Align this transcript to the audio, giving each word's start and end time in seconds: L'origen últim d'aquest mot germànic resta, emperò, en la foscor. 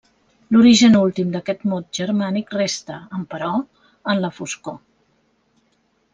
L'origen 0.53 0.95
últim 0.99 1.35
d'aquest 1.35 1.61
mot 1.73 1.85
germànic 1.99 2.57
resta, 2.57 2.97
emperò, 3.19 3.53
en 4.15 4.25
la 4.27 4.33
foscor. 4.41 4.83